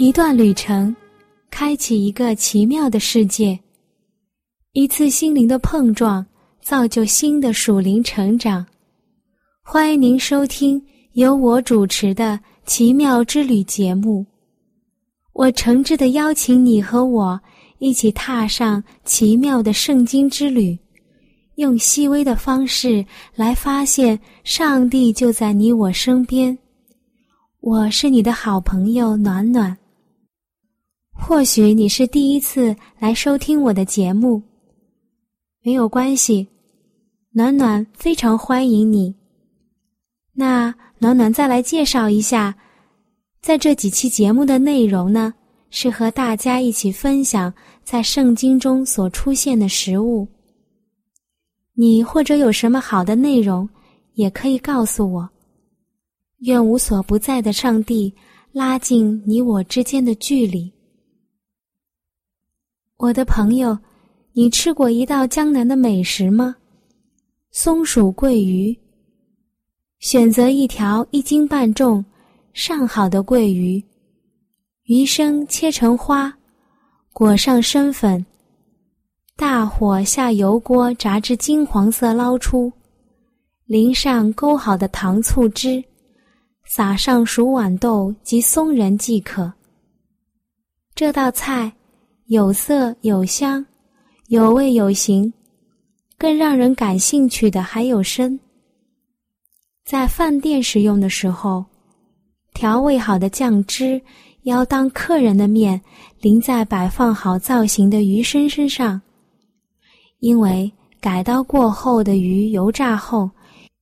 [0.00, 0.96] 一段旅程，
[1.50, 3.54] 开启一个奇妙的世界；
[4.72, 6.24] 一次心灵的碰撞，
[6.62, 8.64] 造就新的属灵成长。
[9.62, 10.82] 欢迎您收听
[11.12, 12.32] 由我主持的
[12.64, 14.24] 《奇妙之旅》节目。
[15.34, 17.38] 我诚挚的邀请你和我
[17.78, 20.78] 一起踏上奇妙的圣经之旅，
[21.56, 26.56] 用细微的方式来发现上帝就在你我身边。
[27.60, 29.76] 我是你的好朋友暖暖。
[31.12, 34.42] 或许你是第一次来收听我的节目，
[35.62, 36.48] 没有关系，
[37.30, 39.14] 暖暖非常欢迎你。
[40.32, 42.54] 那暖暖再来介绍一下，
[43.40, 45.32] 在这几期节目的内容呢，
[45.70, 47.52] 是和大家一起分享
[47.84, 50.26] 在圣经中所出现的食物。
[51.74, 53.68] 你或者有什么好的内容，
[54.14, 55.28] 也可以告诉我。
[56.40, 58.12] 愿无所不在的上帝
[58.52, 60.72] 拉近你我之间的距离。
[63.00, 63.78] 我的朋友，
[64.34, 66.54] 你吃过一道江南的美食吗？
[67.50, 68.78] 松鼠桂鱼。
[70.00, 72.04] 选择一条一斤半重、
[72.52, 73.82] 上好的桂鱼，
[74.82, 76.30] 鱼身切成花，
[77.14, 78.24] 裹上生粉，
[79.34, 82.70] 大火下油锅炸至金黄色，捞出，
[83.64, 85.82] 淋上勾好的糖醋汁，
[86.66, 89.50] 撒上熟豌豆及松仁即可。
[90.94, 91.72] 这道菜。
[92.30, 93.66] 有色有香，
[94.28, 95.32] 有味有形，
[96.16, 98.38] 更让人感兴趣的还有参。
[99.84, 101.64] 在饭店食用的时候，
[102.54, 104.00] 调味好的酱汁
[104.42, 105.80] 要当客人的面
[106.20, 109.02] 淋在摆放好造型的鱼身身上，
[110.20, 110.70] 因为
[111.00, 113.28] 改刀过后的鱼油炸后，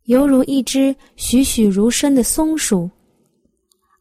[0.05, 2.91] 犹如一只栩栩如生的松鼠，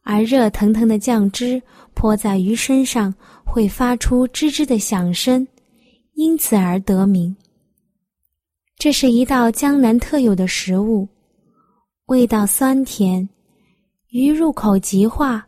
[0.04, 1.60] 而热腾腾的酱汁
[1.92, 3.14] 泼在鱼身上。
[3.48, 5.48] 会发出吱吱的响声，
[6.12, 7.34] 因此而得名。
[8.76, 11.08] 这是一道江南特有的食物，
[12.06, 13.26] 味道酸甜，
[14.10, 15.44] 鱼入口即化，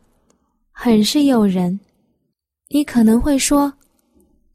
[0.72, 1.78] 很是诱人。
[2.70, 3.72] 你可能会说：“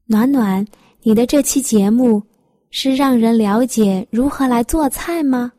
[0.06, 0.66] 暖暖，
[1.04, 2.22] 你的这期节目
[2.72, 5.52] 是让人了解如何来做菜吗？”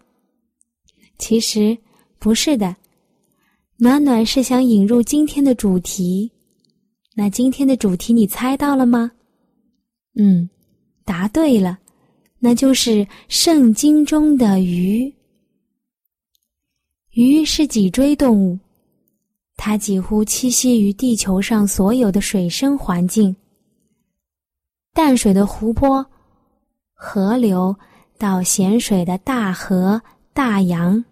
[1.18, 1.78] 其实
[2.18, 2.76] 不是的，
[3.78, 6.30] 暖暖是想引入今天的主题。
[7.18, 9.10] 那今天的主题你猜到了吗？
[10.16, 10.46] 嗯，
[11.02, 11.78] 答对了，
[12.38, 15.10] 那就是圣经中的鱼。
[17.12, 18.58] 鱼是脊椎动物，
[19.56, 23.34] 它几乎栖息于地球上所有的水生环境，
[24.92, 26.04] 淡水的湖泊、
[26.92, 27.74] 河流
[28.18, 29.98] 到咸水的大河、
[30.34, 31.02] 大洋。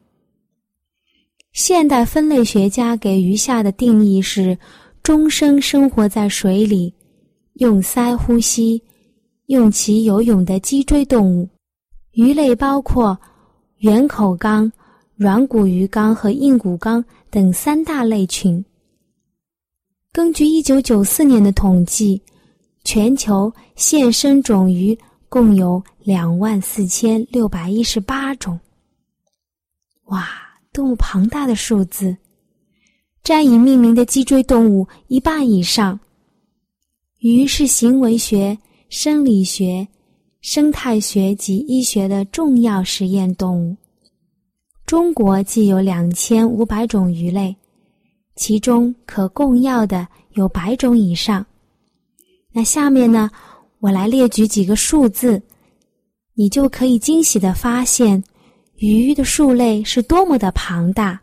[1.55, 4.59] 现代分类学家给鱼下的定义是。
[5.05, 6.91] 终生生活在水里，
[7.57, 8.83] 用鳃呼吸、
[9.49, 11.47] 用鳍游泳的脊椎动物。
[12.13, 13.17] 鱼类包括
[13.81, 14.73] 圆口纲、
[15.15, 18.65] 软骨鱼纲和硬骨纲等三大类群。
[20.11, 22.23] 根据一九九四年的统计，
[22.83, 24.99] 全球现生种鱼
[25.29, 28.59] 共有两万四千六百一十八种。
[30.05, 30.27] 哇，
[30.73, 32.17] 多么庞大的数字！
[33.25, 35.99] 占以命名的脊椎动物一半以上。
[37.21, 38.57] 鱼是行为学、
[38.91, 39.89] 生理学、
[40.43, 43.75] 生态学及医学的重要实验动物。
[44.85, 47.57] 中国既有两千五百种鱼类，
[48.37, 51.45] 其中可供药的有百种以上。
[52.53, 53.31] 那下面呢，
[53.81, 55.43] 我来列举几个数字，
[56.35, 58.23] 你就可以惊喜的发现，
[58.77, 61.19] 鱼的数类是多么的庞大。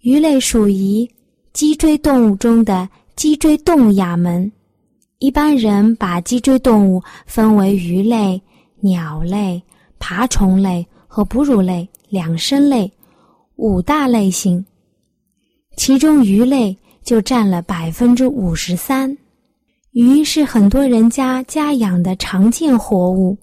[0.00, 1.08] 鱼类属于
[1.52, 4.50] 脊椎动物中的脊椎动物亚门。
[5.18, 8.40] 一般人把脊椎动物分为鱼类、
[8.78, 9.60] 鸟类、
[9.98, 12.90] 爬虫类和哺乳类两生类
[13.56, 14.64] 五大类型，
[15.76, 19.18] 其中鱼类就占了百分之五十三。
[19.90, 23.36] 鱼是很多人家家养的常见活物，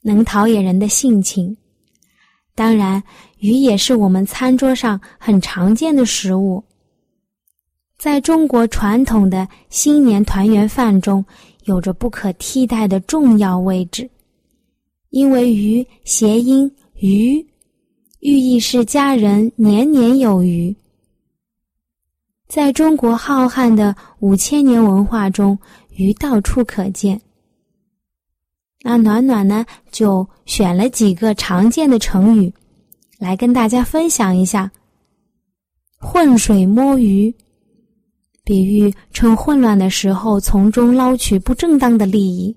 [0.00, 1.54] 能陶冶人的性情。
[2.54, 3.02] 当然。
[3.46, 6.64] 鱼也是我们餐桌上很常见的食物。
[7.96, 11.24] 在中国传统的新年团圆饭中，
[11.64, 14.10] 有着不可替代的重要位置。
[15.10, 17.34] 因为“鱼”谐音“鱼”，
[18.18, 20.74] 寓意是家人年年有余。
[22.48, 25.56] 在中国浩瀚的五千年文化中，
[25.90, 27.20] 鱼到处可见。
[28.82, 32.52] 那暖暖呢，就选了几个常见的成语，
[33.18, 34.70] 来跟大家分享一下。
[35.98, 37.34] 浑水摸鱼，
[38.44, 42.56] 比喻趁混乱的时候从中捞取不正当的利益。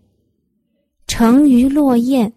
[1.07, 2.31] 沉鱼落雁，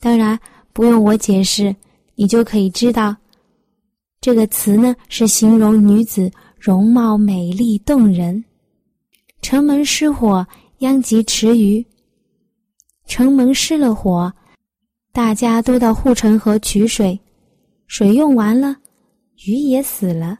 [0.00, 0.38] 当然
[0.72, 1.74] 不用我解释，
[2.14, 3.14] 你就可以知道，
[4.20, 6.30] 这个词呢是形容女子。
[6.56, 8.42] 容貌美丽动人，
[9.42, 10.46] 城门失火，
[10.78, 11.86] 殃及池鱼。
[13.06, 14.32] 城门失了火，
[15.12, 17.20] 大家都到护城河取水，
[17.86, 18.76] 水用完了，
[19.46, 20.38] 鱼也死了。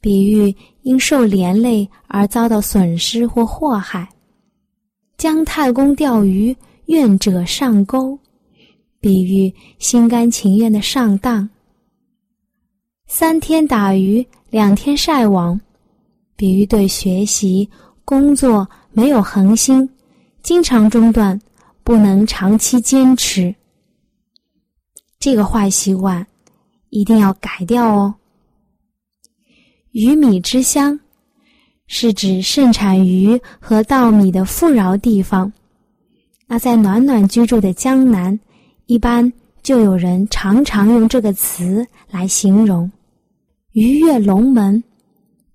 [0.00, 4.08] 比喻因受连累而遭到损失或祸害。
[5.16, 6.56] 姜太公钓鱼，
[6.86, 8.18] 愿者上钩，
[9.00, 11.48] 比喻心甘情愿的上当。
[13.06, 14.26] 三天打鱼。
[14.50, 15.60] 两天晒网，
[16.36, 17.68] 比喻对学习
[18.04, 19.90] 工作没有恒心，
[20.44, 21.36] 经常中断，
[21.82, 23.52] 不能长期坚持。
[25.18, 26.24] 这个坏习惯
[26.94, 28.14] 一定要改掉哦。
[29.90, 30.98] 鱼米之乡，
[31.88, 35.52] 是指盛产鱼和稻米的富饶地方。
[36.46, 38.38] 那在暖暖居住的江南，
[38.86, 42.88] 一般就有人常常用这个词来形容。
[43.72, 44.80] 鱼跃龙门，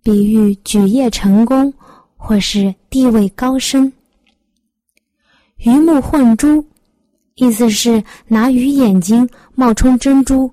[0.04, 1.74] 比喻举业成功
[2.18, 3.90] 或是地位高升。
[5.60, 6.66] 鱼目混珠，
[7.36, 10.52] 意思是拿鱼眼睛冒充珍珠，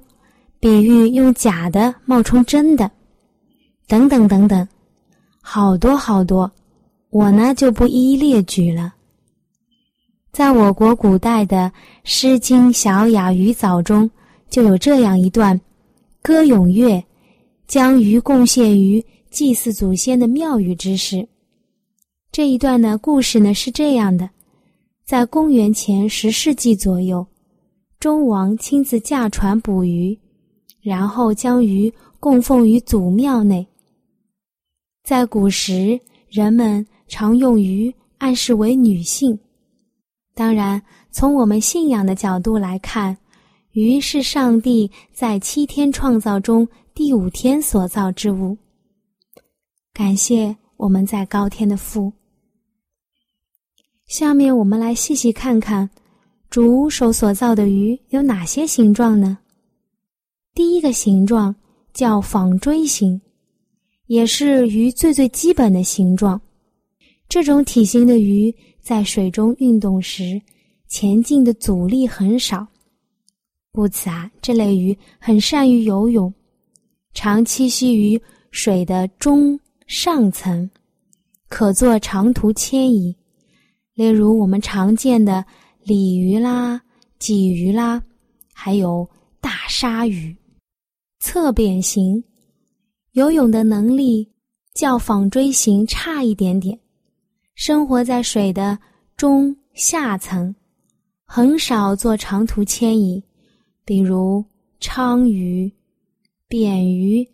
[0.61, 2.91] 比喻用假的冒充真的。
[3.87, 4.67] 等等等等，
[5.41, 6.51] 好多好多，
[7.11, 8.95] 我呢就不一一列举了。
[10.33, 11.71] 在我国古代的
[12.05, 14.11] 《诗经·小雅·鱼藻》中，
[14.51, 15.61] 就有这样一段
[16.23, 17.03] 歌咏月。
[17.69, 21.29] 将鱼贡献于祭祀祖先的庙宇之事。
[22.31, 24.31] 这一段呢，故事呢是这样的：
[25.05, 27.27] 在公元前十世纪左右，
[27.99, 30.17] 周王亲自驾船捕鱼，
[30.87, 33.67] 然后将鱼供奉于祖庙内。
[35.03, 39.37] 在古时，人们常用鱼暗示为女性。
[40.33, 40.81] 当然，
[41.11, 43.19] 从我们信仰的角度来看，
[43.73, 46.67] 鱼是上帝在七天创造中。
[46.95, 48.57] 第五天所造之物，
[49.93, 52.13] 感谢我们在高天的父。
[54.07, 55.91] 下面我们来细细看看，
[56.49, 59.37] 主手所造的鱼有哪些形状呢？
[60.57, 61.55] 第一个形状
[61.93, 63.21] 叫纺锥形，
[64.07, 66.41] 也是鱼最最基本的形状。
[67.29, 70.41] 这种体型的鱼在水中运动时，
[70.89, 72.67] 前进的阻力很少，
[73.71, 76.33] 故此啊，这类鱼很善于游泳。
[77.13, 78.19] 常栖息于
[78.51, 80.71] 水的中上层，
[81.51, 83.15] 可做长途迁移。
[83.93, 85.45] 例如我们常见的
[85.83, 86.81] 鲤鱼啦、
[87.21, 88.03] 鲫鱼啦，
[88.55, 89.07] 还有
[89.39, 90.35] 大鲨鱼。
[91.29, 92.23] 侧扁形，
[93.15, 94.31] 游泳的能力
[94.75, 96.79] 较纺锥形差一点点，
[97.57, 98.79] 生活在水的
[99.17, 100.55] 中下层，
[101.25, 103.21] 很少做长途迁移，
[103.85, 104.45] 比如
[104.81, 105.69] 鲳鱼。
[106.47, 107.29] 扁鱼、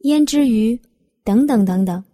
[0.00, 0.78] 胭脂鱼
[1.24, 2.04] 等等等等。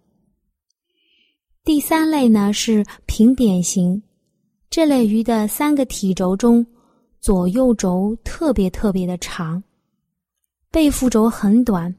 [1.64, 4.00] 第三类呢是平扁形，
[4.70, 6.64] 这类鱼的三个体轴中，
[7.20, 9.60] 左右轴特别特别的长，
[10.74, 11.94] 背腹轴很短，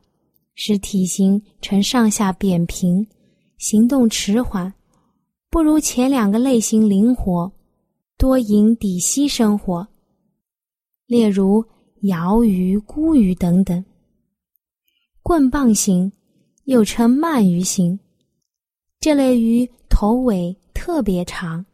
[0.53, 3.07] 使体型呈上下扁平，
[3.57, 4.73] 行动迟缓，
[5.49, 7.49] 不如前两个类型灵活，
[8.17, 9.87] 多营底栖生活，
[11.07, 11.63] 例如
[12.01, 13.81] 鳐鱼、孤鱼等等。
[15.23, 16.11] 棍棒形，
[16.65, 17.97] 又称鳗鱼形，
[18.99, 21.65] 这类鱼头尾特别长，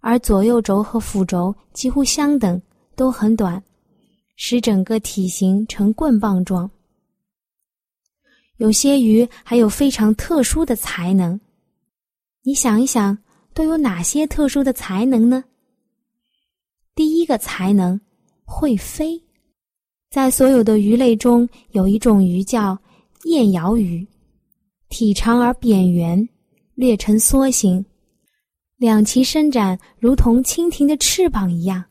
[0.00, 2.60] 而左右轴和腹轴几乎相等，
[2.94, 3.64] 都很短，
[4.42, 6.68] 使整个体型呈棍棒状。
[8.56, 11.38] 有些鱼还有非常特殊的才能，
[12.42, 13.18] 你想一想，
[13.52, 15.44] 都有哪些特殊的才能呢？
[16.94, 18.00] 第一个才能，
[18.46, 19.22] 会飞。
[20.08, 22.76] 在所有的鱼类中，有一种鱼叫。
[23.24, 24.08] 燕鳐鱼，
[24.88, 26.26] 体长而扁圆，
[26.74, 27.84] 略呈梭形，
[28.78, 31.84] 两鳍伸展如同蜻蜓的翅膀一样。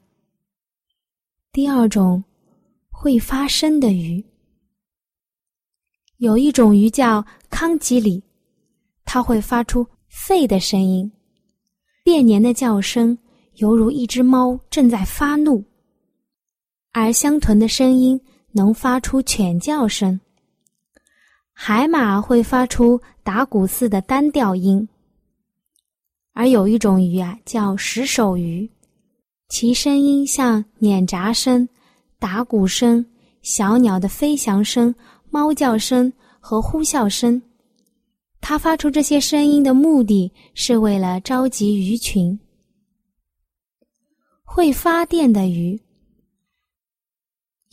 [1.52, 2.24] 第二种，
[3.02, 4.22] 会发声的鱼。
[6.18, 8.22] 有一种鱼叫康吉里，
[9.06, 11.10] 它会发出吠的声音，
[12.04, 13.18] 变年的叫声
[13.54, 15.64] 犹如一只猫正在发怒，
[16.92, 18.20] 而香豚的声音
[18.52, 20.20] 能发出犬叫声。
[21.54, 24.86] 海马会发出打鼓似的单调音，
[26.34, 28.70] 而有一种鱼啊叫石手鱼，
[29.48, 31.66] 其声音像碾闸声、
[32.20, 33.04] 打鼓声、
[33.42, 34.94] 小鸟的飞翔声。
[35.32, 37.40] 猫叫声和呼啸声，
[38.42, 42.40] 它发出这些声音的目的是为了召集鱼群。
[44.44, 45.80] 会发电的鱼，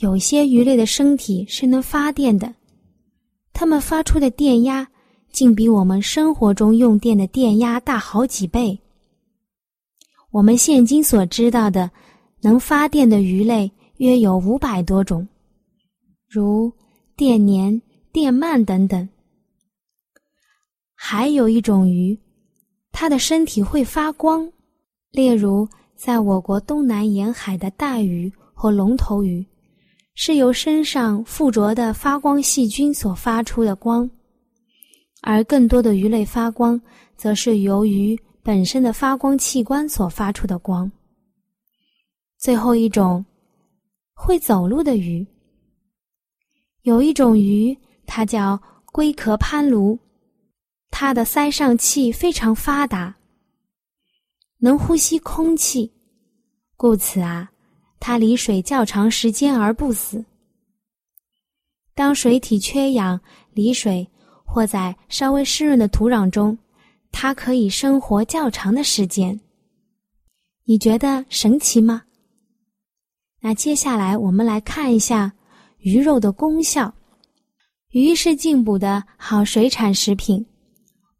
[0.01, 2.55] 有些鱼类的身体是能发电的，
[3.55, 4.87] 它们发出的电压
[5.33, 8.79] 竟比我们生活中用电的电压大好几倍。
[10.31, 11.91] 我们现今所知道的
[12.43, 15.27] 能发电的鱼类约有五百多种，
[16.29, 16.73] 如。
[17.19, 17.81] 电年、
[18.13, 19.09] 电鳗等等，
[20.95, 22.15] 还有一种鱼，
[22.93, 24.53] 它的身体会发光，
[25.13, 29.43] 例如在我国东南沿海的带鱼和龙头鱼，
[30.15, 34.11] 是由身上附着的发光细菌所发出的光，
[35.23, 36.79] 而更多的鱼类发光，
[37.17, 40.93] 则是由于本身的发光器官所发出的光。
[42.39, 43.25] 最后一种，
[44.17, 45.25] 会走路的鱼。
[46.83, 49.99] 有一种鱼，它叫龟壳攀鲈，
[50.91, 53.15] 它的鳃上气非常发达，
[54.59, 55.93] 能呼吸空气，
[56.77, 57.51] 故此啊，
[58.01, 60.25] 它离水较长时间而不死。
[61.95, 63.21] 当水体缺氧、
[63.53, 64.09] 离水
[64.45, 66.57] 或在稍微湿润的土壤中，
[67.13, 69.39] 它可以生活较长的时间。
[70.65, 72.06] 你觉得神奇吗？
[73.41, 75.33] 那接下来我们来看一下。
[75.79, 76.93] 鱼肉的功效，
[77.91, 80.45] 鱼是进补的好水产食品，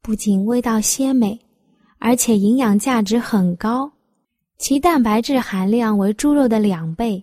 [0.03, 1.39] 不仅味道鲜美，
[2.01, 3.89] 而且营养价值很高。
[4.59, 7.23] 其蛋白质含量为猪肉的两倍，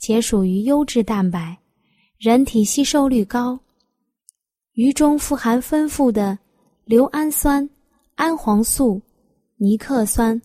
[0.00, 1.56] 且属于优质蛋白，
[2.18, 3.60] 人体吸收率高。
[4.72, 6.36] 鱼中富含丰富的
[6.86, 7.68] 硫氨酸、
[8.16, 9.00] 氨黄素、
[9.58, 10.40] 尼克酸、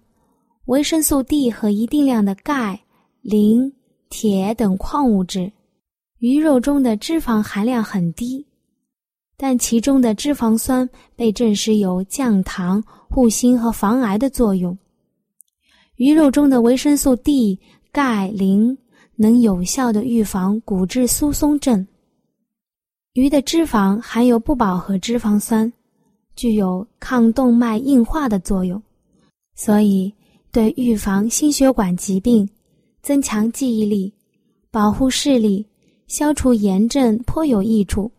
[0.66, 2.80] 维生素 D 和一定量的钙、
[3.22, 3.74] 磷、
[4.18, 5.52] 铁等矿物质。
[6.20, 8.46] 鱼肉中的脂肪含量很低，
[9.36, 14.78] 但其中的脂肪酸被证实有降糖、护心和防癌的作用。
[15.98, 17.60] 鱼肉中的维生素 D、
[17.92, 18.78] 钙、磷
[19.18, 21.86] 能有效的预防骨质疏松症。
[23.16, 25.72] 鱼的脂肪含有不饱和脂肪酸，
[26.38, 28.82] 具有抗动脉硬化的作用，
[29.56, 30.14] 所以
[30.54, 32.50] 对预防心血管疾病、
[33.06, 34.12] 增强记忆力、
[34.72, 35.64] 保护视力。
[36.08, 38.12] 消除炎症颇有益处，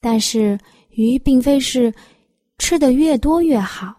[0.00, 1.92] 但是鱼并非是
[2.56, 3.94] 吃的越多越好。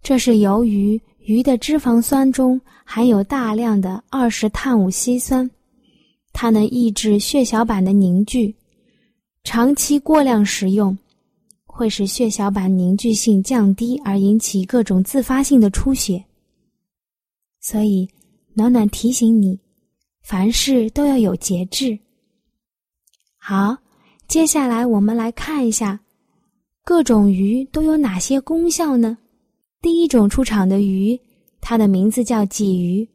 [0.00, 5.50] 这是由于鱼的脂肪酸中含有大量的二十碳五烯酸，
[6.32, 8.54] 它能抑制血小板的凝聚。
[9.42, 10.96] 长期过量食用，
[11.66, 16.24] 会使血小板凝聚性降低，而引起各种自发性的出血。
[17.60, 18.08] 所以，
[18.58, 19.56] 暖暖提醒你。
[20.20, 21.96] 凡事都要有节制。
[23.36, 23.76] 好，
[24.26, 26.00] 接下来我们来看一下
[26.84, 29.16] 各种鱼都有哪些功效呢？
[29.80, 31.16] 第一种出场的鱼，
[31.60, 33.08] 它的名字叫鲫鱼，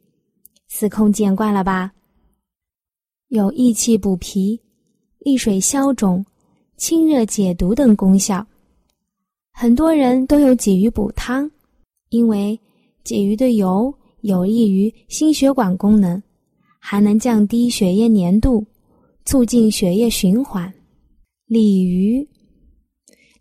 [0.68, 1.92] 司空见惯了吧？
[3.28, 4.58] 有益气补脾、
[5.18, 6.24] 利水消肿、
[6.78, 8.44] 清热解毒等功效。
[9.52, 11.48] 很多人都有鲫鱼补汤，
[12.08, 12.58] 因为
[13.04, 16.20] 鲫鱼的油有益于心血管功能。
[16.86, 18.66] 还能降低血液粘度，
[19.24, 20.70] 促进血液循环。
[21.46, 22.28] 鲤鱼，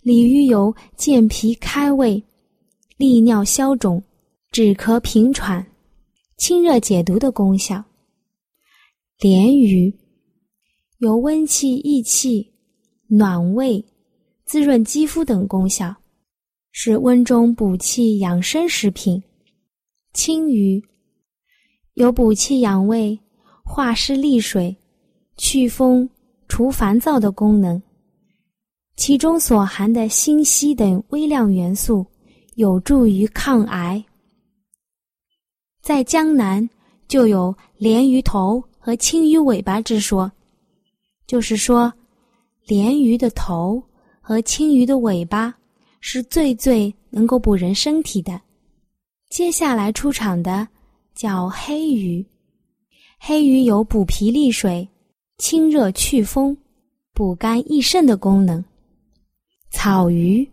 [0.01, 2.23] 鲤鱼有健脾开胃、
[2.95, 4.01] 利尿消肿、
[4.49, 5.65] 止咳平喘、
[6.37, 7.83] 清热解毒的功效。
[9.19, 9.93] 鲢鱼
[10.99, 12.49] 有温气益气、
[13.07, 13.83] 暖胃、
[14.45, 15.93] 滋润肌肤等功效，
[16.71, 19.21] 是温中补气养生食品。
[20.13, 20.83] 青鱼
[21.95, 23.19] 有补气养胃。
[23.65, 24.75] 化湿利水、
[25.37, 26.07] 祛风、
[26.49, 27.81] 除烦躁的功能，
[28.97, 32.05] 其中所含的锌、硒等微量元素
[32.55, 34.03] 有助于抗癌。
[35.81, 36.69] 在江南
[37.07, 40.29] 就有鲢鱼头和青鱼尾巴之说，
[41.25, 41.91] 就是说，
[42.67, 43.81] 鲢鱼的头
[44.19, 45.55] 和青鱼的尾巴
[46.01, 48.39] 是最最能够补人身体的。
[49.33, 50.67] 接下来出场的
[51.15, 52.23] 叫黑鱼。
[53.17, 54.87] 黑鱼有补脾利水、
[55.39, 56.55] 清热祛风、
[57.15, 58.63] 补肝益肾的功能。
[59.71, 60.47] 草鱼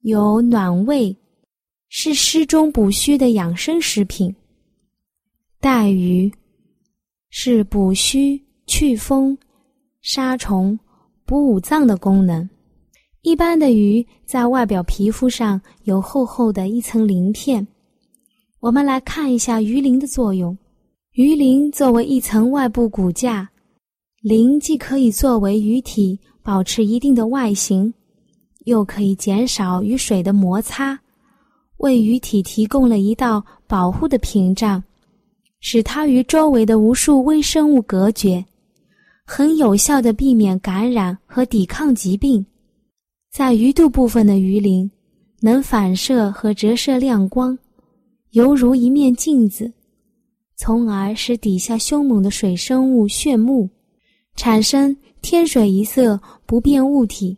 [0.00, 1.16] 有暖胃，
[1.88, 4.36] 是湿中补虚的养生食品。
[5.58, 6.30] 带鱼
[7.30, 9.34] 是补虚、祛风、
[10.02, 10.78] 杀虫、
[11.24, 12.46] 补五脏的功能。
[13.22, 17.66] 一般的鱼在外表皮肤上有厚厚的一层鳞片。
[18.60, 20.56] 我们来看一下鱼鳞的作用。
[21.12, 23.46] 鱼鳞作为一层外部骨架，
[24.22, 27.92] 鳞既可以作为鱼体保持一定的外形，
[28.64, 30.98] 又可以减少与水的摩擦，
[31.78, 34.82] 为鱼体提供了一道保护的屏障，
[35.60, 38.42] 使它与周围的无数微生物隔绝，
[39.26, 42.42] 很有效的避免感染和抵抗疾病。
[43.30, 44.90] 在鱼肚部分的鱼鳞，
[45.40, 47.56] 能反射和折射亮光，
[48.32, 49.72] 犹如一面镜子，
[50.56, 53.70] 从而使底下凶猛的水生物炫目，
[54.34, 57.36] 产生天水一色不变物体，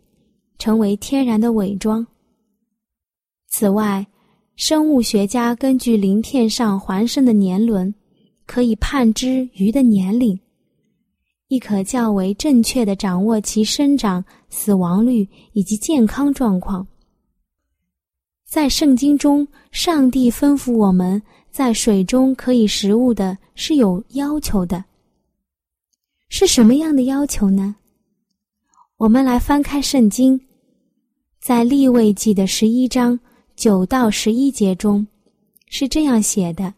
[0.57, 2.05] 成为天然的伪装。
[3.49, 4.03] 此外，
[4.55, 7.93] 生物学家根据鳞片上环生的年轮，
[8.47, 10.37] 可以判知鱼的年龄。
[11.53, 16.87] 亦可较为正确的掌握其生长、死亡率以及健康状况。
[18.43, 24.83] 在圣经中，上帝吩咐我们在水中可以食物的是有要求的。
[26.27, 27.75] 是什么样的要求呢？
[28.97, 30.41] 我们来翻开圣经，
[31.39, 33.19] 在立位记的十一章
[33.55, 35.05] 九到十一节中，
[35.67, 36.73] 是这样写的：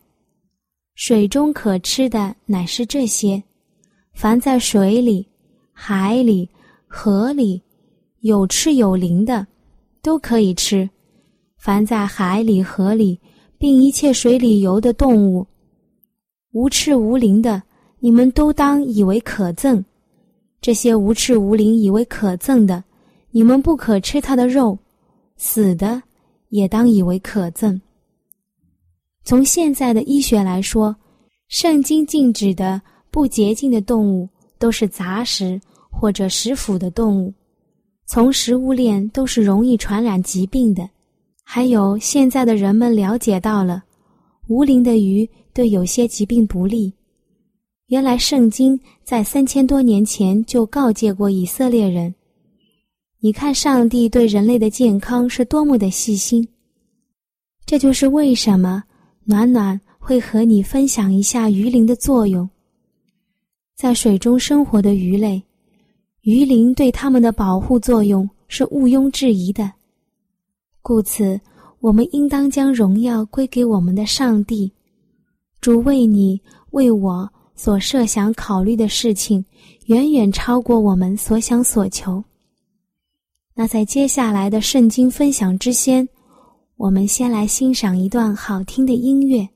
[0.96, 3.41] 水中可吃的乃是这些。
[4.15, 5.27] 凡在水里、
[5.74, 6.50] 海里、
[6.88, 7.62] 河里
[8.22, 9.45] 有翅有鳞的，
[10.01, 10.89] 都可以吃；
[11.57, 13.19] 凡在海里、河里，
[13.57, 15.45] 并一切水里游的动物，
[16.53, 17.62] 无翅无鳞的，
[18.00, 19.83] 你们都当以为可憎。
[20.61, 22.81] 这些无翅无鳞以为可憎的，
[23.31, 24.77] 你们不可吃它的肉；
[25.35, 26.01] 死的
[26.48, 27.79] 也当以为可憎。
[29.25, 30.96] 从现在的医学来说，
[31.50, 32.81] 圣经禁止的。
[33.16, 34.28] 不洁净的动物
[34.60, 35.58] 都是杂食
[35.90, 37.34] 或者食腐的动物，
[38.06, 40.90] 从食物链都是容易传染疾病的。
[41.42, 43.82] 还有，现在的人们了解到了
[44.50, 46.94] 无鳞的鱼对有些疾病不利。
[47.88, 52.14] 原来，圣经在三千多年前就告诫过以色列人。
[53.22, 56.46] 你看，上帝对人类的健康是多么的细心。
[57.66, 58.84] 这就是为什么
[59.24, 62.50] 暖暖会和你分享一下鱼鳞的作用。
[63.75, 65.44] 在水中生活的鱼类，
[66.22, 69.70] 鱼鳞对它们的保护作用是毋庸置疑的。
[70.81, 71.40] 故此，
[71.81, 74.72] 我们应当将荣耀归给我们的上帝。
[75.59, 76.40] 主为你
[76.72, 79.44] 为我所设想考虑的事情，
[79.88, 82.24] 远远超过我们所想所求。
[83.53, 86.07] 那在接下来的圣经分享之先，
[86.77, 89.48] 我们先来欣赏一段好听的音乐。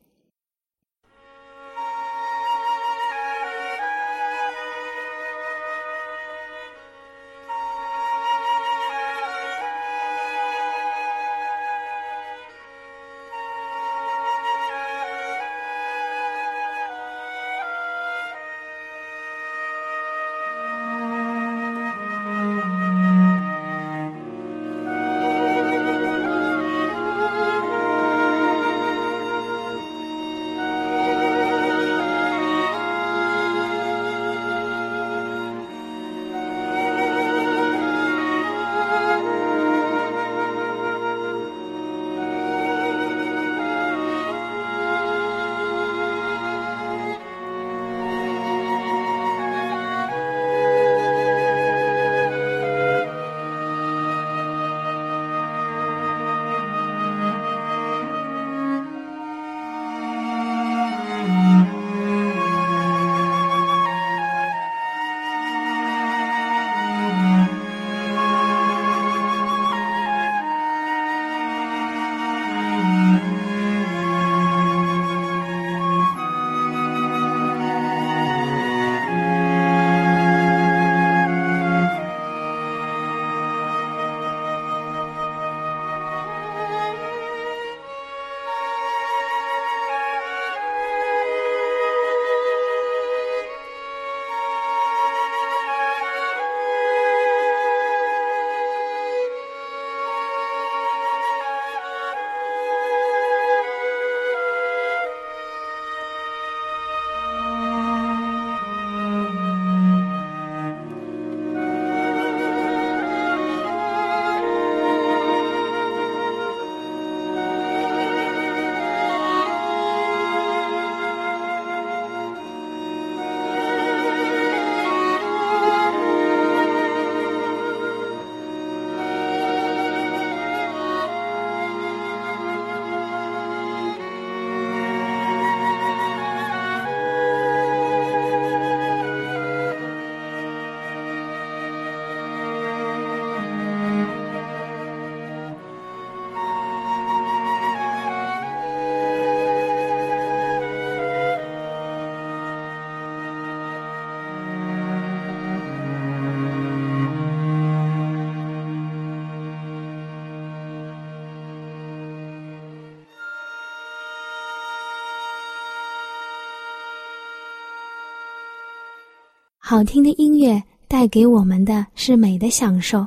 [169.69, 173.05] 好听的音乐带给我们的是美的享受。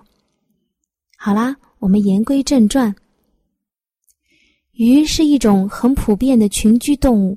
[1.18, 2.94] 好啦，我们言归正传。
[4.70, 7.37] 鱼是一种很普遍的群居动物，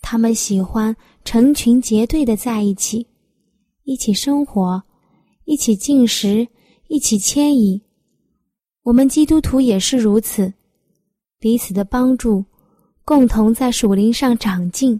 [0.00, 3.06] 它们喜欢成群结队的在一起，
[3.84, 4.82] 一起生活，
[5.44, 6.48] 一起进食，
[6.86, 7.78] 一起迁移。
[8.82, 10.50] 我们基督徒也是如此，
[11.38, 12.42] 彼此的帮助，
[13.04, 14.98] 共同在属灵上长进。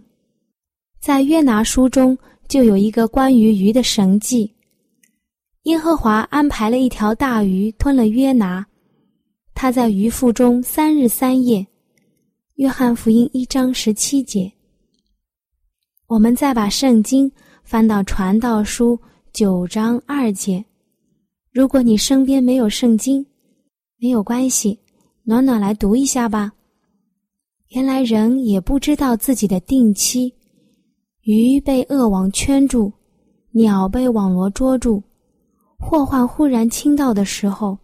[0.99, 2.15] 在约拿书中
[2.49, 4.51] 就有一个关于鱼的神迹。
[5.63, 8.65] 耶和华安排了一条大鱼吞了约拿，
[9.53, 11.65] 他在鱼腹中三日三夜。
[12.55, 14.51] 约翰福音一章十七节。
[16.07, 17.31] 我们再把圣经
[17.63, 18.99] 翻到传道书
[19.31, 20.65] 九章二节。
[21.53, 23.23] 如果你身边没有圣经，
[23.97, 24.77] 没有关系，
[25.23, 26.51] 暖暖来读一下吧。
[27.69, 30.33] 原来人也不知道自己的定期。
[31.31, 32.91] 鱼被恶网圈住，
[33.51, 35.03] 鸟被网罗捉住，
[35.77, 37.77] 祸患忽然倾到的时候，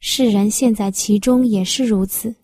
[0.00, 2.34] 世人陷在其中也是如此。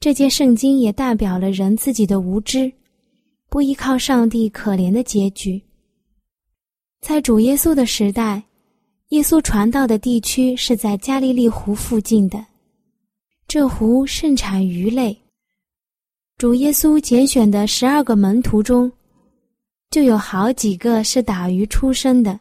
[0.00, 2.72] 这节圣经也代表了人自己的无知，
[3.48, 5.62] 不依靠上帝可怜的结局。
[7.00, 8.42] 在主耶稣的时代，
[9.10, 12.44] 耶稣传道的地区是在加利利湖附近的，
[13.46, 15.16] 这湖盛产鱼类。
[16.40, 18.90] 主耶稣拣选的十二个门徒中，
[19.90, 22.40] 就有好几个是打鱼出身的。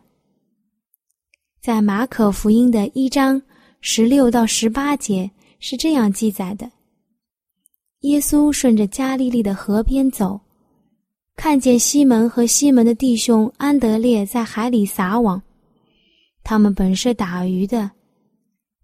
[1.62, 3.41] 在马可福音的一章
[3.81, 6.71] 十六到十八节是这样记载的：
[8.03, 10.39] 耶稣顺着加利利的河边走，
[11.35, 15.41] 看见西门和西门的弟兄安德烈在海里撒网，
[16.41, 17.91] 他们本是打鱼的。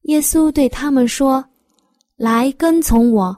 [0.01, 1.45] 耶稣对他们说
[2.17, 3.33] ：“来跟从我。”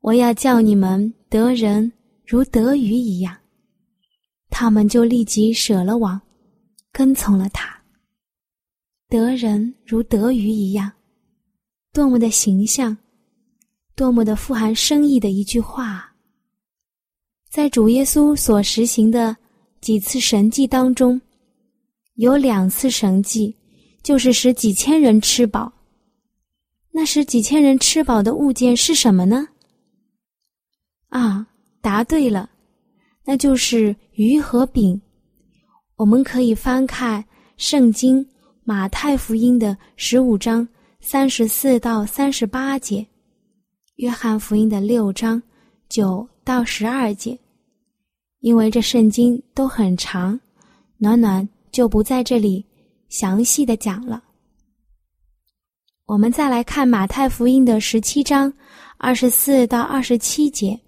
[0.00, 1.92] 我要叫你们得人
[2.26, 3.36] 如得鱼一样，
[4.48, 6.20] 他们就立即舍了网，
[6.90, 7.68] 跟从了他。
[9.08, 10.90] 得人如得鱼一样，
[11.92, 12.96] 多么的形象，
[13.94, 16.10] 多么的富含深意的一句话。
[17.50, 19.36] 在主耶稣所实行的
[19.80, 21.20] 几次神迹当中，
[22.14, 23.54] 有两次神迹
[24.02, 25.70] 就是使几千人吃饱。
[26.90, 29.46] 那使几千人吃饱的物件是什么呢？
[31.10, 31.46] 啊，
[31.80, 32.48] 答对了，
[33.24, 35.00] 那就是鱼和饼。
[35.96, 37.22] 我们可以翻看
[37.56, 38.24] 《圣经》
[38.64, 40.66] 马太福音的十五章
[41.00, 43.00] 三十四到三十八节，
[43.96, 45.42] 《约翰福音》的六章
[45.88, 47.38] 九到十二节。
[48.38, 50.40] 因为这圣经都很长，
[50.96, 52.64] 暖暖就不在这里
[53.08, 54.22] 详细的讲了。
[56.06, 58.52] 我们再来看马太福音的十七章
[58.96, 60.80] 二十四到二十七节。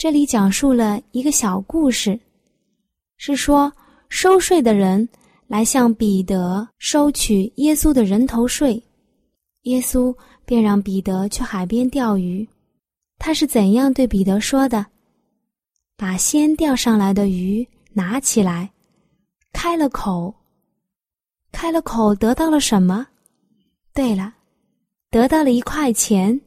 [0.00, 2.18] 这里讲述了一个小故事，
[3.18, 3.70] 是说
[4.08, 5.06] 收税的人
[5.46, 8.82] 来向彼得收取耶稣的人头税，
[9.64, 12.48] 耶稣便让彼得去海边钓鱼。
[13.18, 14.86] 他是怎样对彼得说的？
[15.98, 18.70] 把先钓上来的鱼拿起来，
[19.52, 20.34] 开了口，
[21.52, 23.06] 开了口得到了什么？
[23.92, 24.32] 对了，
[25.10, 26.40] 得到了一块钱。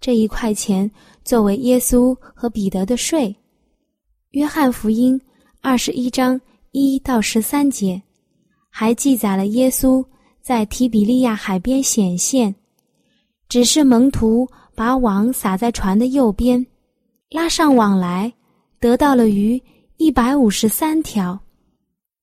[0.00, 0.90] 这一块钱。
[1.24, 3.34] 作为耶稣和彼得的税，
[4.30, 5.20] 约翰福音
[5.60, 6.40] 二十一章
[6.72, 8.00] 一到十三节，
[8.68, 10.04] 还记载了耶稣
[10.40, 12.52] 在提比利亚海边显现，
[13.48, 16.64] 只是门徒把网撒在船的右边，
[17.30, 18.32] 拉上网来，
[18.80, 19.62] 得到了鱼
[19.98, 21.38] 一百五十三条。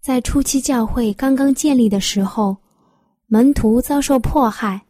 [0.02, 2.58] 在初期教会刚刚建立的时候，
[3.28, 4.82] 门徒遭受迫害，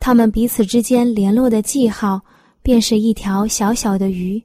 [0.00, 2.20] 他们彼此之间联络的记号。
[2.62, 4.42] 便是一条小小的鱼，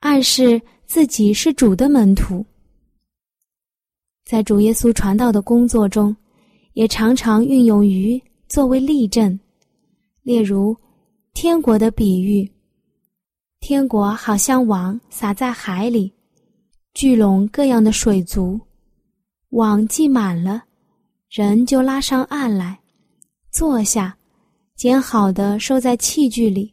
[0.00, 2.44] 暗示自己是主的门徒。
[4.24, 6.14] 在主耶稣传道的工作中，
[6.74, 9.38] 也常常运用鱼作为例证，
[10.22, 10.76] 例如
[11.34, 12.48] 天国的比喻：
[13.58, 16.12] 天国好像网撒在海里，
[16.94, 18.60] 聚拢各样的水族，
[19.50, 20.62] 网系满了，
[21.28, 22.78] 人就拉上岸来，
[23.50, 24.16] 坐下，
[24.76, 26.72] 捡好的收在器具里。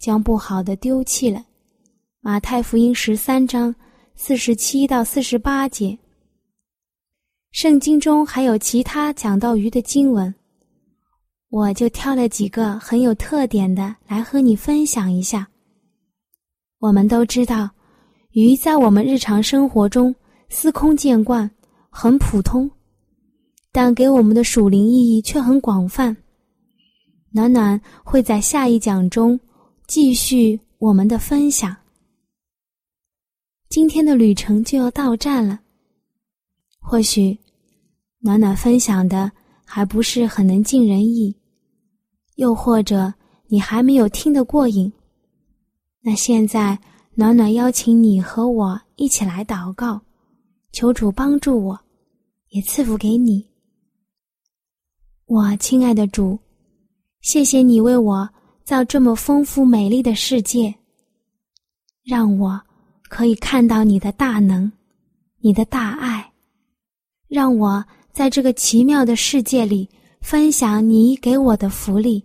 [0.00, 1.44] 将不好的丢弃了。
[2.20, 3.72] 马太福音十三章
[4.16, 5.96] 四十七到四十八节。
[7.52, 10.34] 圣经中还有其他讲到鱼的经文，
[11.50, 15.46] 我就挑了几个很有特点的来和你分享一下。
[16.78, 17.68] 我们都知道，
[18.30, 20.14] 鱼在我们日常生活中
[20.48, 21.50] 司空见惯，
[21.90, 22.70] 很普通，
[23.70, 26.16] 但给我们的属灵意义却很广泛。
[27.32, 29.38] 暖暖会在下一讲中。
[29.90, 31.76] 继续我们的分享。
[33.68, 35.58] 今天的旅程就要到站了。
[36.78, 37.36] 或许，
[38.20, 39.32] 暖暖分享的
[39.64, 41.34] 还不是很能尽人意，
[42.36, 43.12] 又或者
[43.48, 44.92] 你还没有听得过瘾。
[46.02, 46.78] 那现在，
[47.14, 50.00] 暖暖邀请你和我一起来祷告，
[50.70, 51.80] 求主帮助我，
[52.50, 53.44] 也赐福给你。
[55.26, 56.38] 我亲爱的主，
[57.22, 58.32] 谢谢你为我
[58.64, 60.74] 造这么丰富美丽的世界，
[62.02, 62.60] 让我
[63.08, 64.70] 可以看到你的大能，
[65.38, 66.32] 你的大爱，
[67.28, 69.88] 让我在这个奇妙的世界里
[70.20, 72.24] 分享你给我的福利。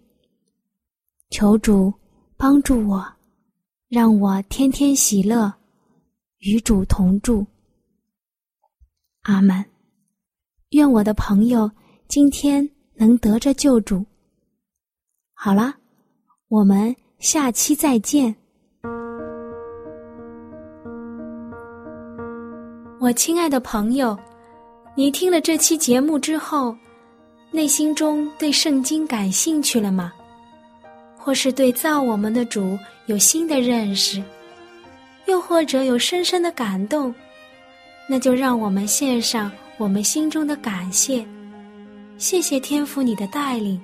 [1.29, 1.93] 求主
[2.37, 3.05] 帮助我，
[3.87, 5.53] 让我天天喜乐，
[6.39, 7.45] 与主同住。
[9.21, 9.65] 阿门。
[10.69, 11.69] 愿我的朋友
[12.07, 12.69] 今天。
[12.97, 14.05] 能得着救主。
[15.33, 15.75] 好了，
[16.55, 18.33] 我们下期再见。
[22.97, 24.17] 我亲爱的朋友，
[24.95, 26.73] 你听了这期节目之后，
[27.51, 30.13] 内心中对圣经感兴趣了吗？
[31.17, 34.23] 或是对造我们的主有新的认识，
[35.25, 37.13] 又或者有深深的感动？
[38.09, 41.25] 那就让我们献上我们心中的感谢。
[42.17, 43.77] 谢谢天父你的带领，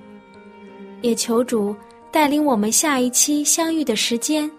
[1.01, 1.75] 也求主
[2.11, 4.49] 带领我们下一期相遇的时间。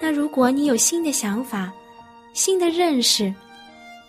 [0.00, 1.72] 那如果你有新的想法、
[2.34, 3.32] 新的认识，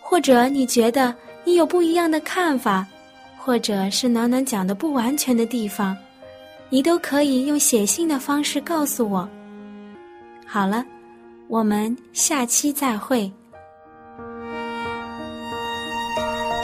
[0.02, 2.86] 或者你觉得你有不一样的看法，
[3.38, 5.96] 或者是暖暖讲的不完全的地方，
[6.70, 9.28] 你都可以用写信的方式告诉我。
[10.46, 10.86] 好了，
[11.48, 13.32] 我们下期再会。